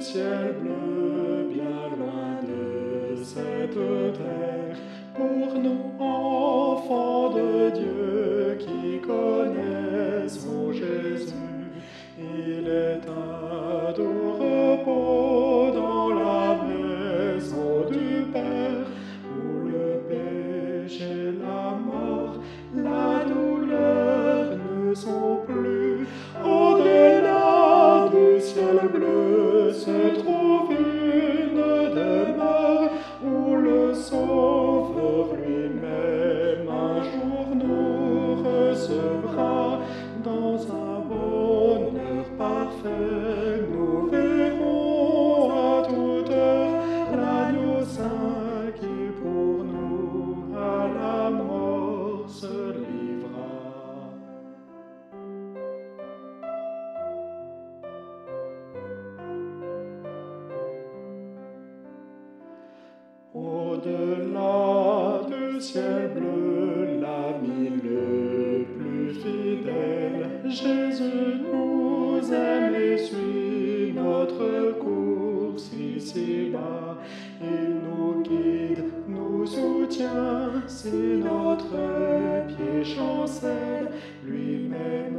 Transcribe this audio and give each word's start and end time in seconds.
ciel 0.00 0.54
bleu, 0.60 1.48
bien 1.52 1.96
loin 1.98 2.40
de 2.42 3.22
cette 3.22 3.74
terre, 3.74 4.76
pour 5.14 5.60
nous 5.60 5.92
enfants 5.98 7.30
de 7.34 7.70
Dieu 7.70 8.58
qui 8.58 9.00
connaissons 9.00 10.72
Jésus, 10.72 11.34
il 12.18 12.66
est 12.66 13.02
adoré. 13.88 14.19
Ciel 65.60 66.10
bleu, 66.14 67.00
l'ami 67.00 67.70
le 67.84 68.64
plus 68.76 69.14
fidèle, 69.14 70.30
Jésus 70.46 71.42
nous 71.52 72.32
aime 72.32 72.74
et 72.74 72.96
suit 72.96 73.92
notre 73.94 74.78
course 74.78 75.70
ici-bas. 75.74 76.98
Il 77.42 77.76
nous 77.84 78.22
guide, 78.22 78.84
nous 79.06 79.46
soutient, 79.46 80.62
si 80.66 81.20
notre 81.22 81.76
pied 82.48 82.84
chancelle, 82.84 83.90
lui-même 84.24 85.18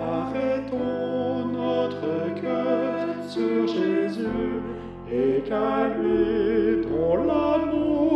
arrêtons 0.00 1.46
notre 1.52 2.40
cœur 2.40 3.08
sur 3.28 3.66
Jésus 3.66 4.60
et 5.10 5.42
dont 6.88 7.16
l'amour 7.24 8.13